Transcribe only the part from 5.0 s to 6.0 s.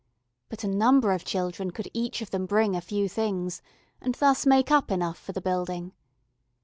for the building.